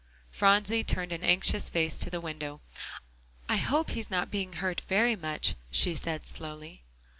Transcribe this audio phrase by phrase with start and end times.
[0.31, 2.59] Phronsie turned an anxious face to the window.
[3.47, 6.81] "I hope he's not being hurt very much," she said slowly.